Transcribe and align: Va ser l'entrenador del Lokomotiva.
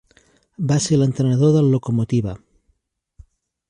Va 0.71 0.77
ser 0.85 0.99
l'entrenador 1.01 1.53
del 1.59 1.71
Lokomotiva. 1.77 2.37